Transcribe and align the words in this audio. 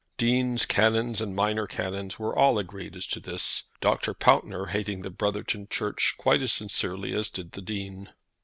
Deans, 0.17 0.65
canons, 0.65 1.21
and 1.21 1.35
minor 1.35 1.67
canons 1.67 2.17
were 2.17 2.35
all 2.35 2.57
agreed 2.57 2.95
as 2.95 3.05
to 3.05 3.19
this, 3.19 3.65
Dr. 3.81 4.15
Pountner 4.15 4.69
hating 4.71 5.03
the 5.03 5.11
"Brotherton 5.11 5.67
Church" 5.69 6.15
quite 6.17 6.41
as 6.41 6.51
sincerely 6.51 7.13
as 7.13 7.29
did 7.29 7.51
the 7.51 7.61
Dean. 7.61 8.11